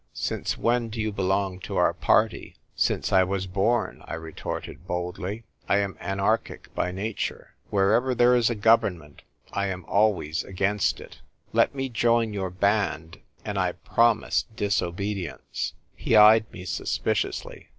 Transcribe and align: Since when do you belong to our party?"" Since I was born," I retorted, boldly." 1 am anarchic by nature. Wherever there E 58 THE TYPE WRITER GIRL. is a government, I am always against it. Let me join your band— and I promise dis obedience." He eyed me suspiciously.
Since 0.15 0.57
when 0.57 0.89
do 0.89 0.99
you 0.99 1.11
belong 1.11 1.59
to 1.59 1.77
our 1.77 1.93
party?"" 1.93 2.55
Since 2.87 3.13
I 3.13 3.21
was 3.23 3.45
born," 3.45 4.01
I 4.07 4.15
retorted, 4.15 4.87
boldly." 4.87 5.43
1 5.67 5.77
am 5.77 5.97
anarchic 6.01 6.73
by 6.73 6.89
nature. 6.91 7.53
Wherever 7.69 8.15
there 8.15 8.35
E 8.35 8.39
58 8.39 8.47
THE 8.47 8.53
TYPE 8.55 8.65
WRITER 8.65 8.81
GIRL. 8.81 8.81
is 8.81 8.95
a 8.95 8.95
government, 8.95 9.21
I 9.53 9.65
am 9.67 9.85
always 9.85 10.43
against 10.43 10.99
it. 11.01 11.19
Let 11.53 11.75
me 11.75 11.87
join 11.87 12.33
your 12.33 12.49
band— 12.49 13.19
and 13.45 13.59
I 13.59 13.73
promise 13.73 14.45
dis 14.55 14.81
obedience." 14.81 15.73
He 15.95 16.15
eyed 16.15 16.51
me 16.51 16.65
suspiciously. 16.65 17.69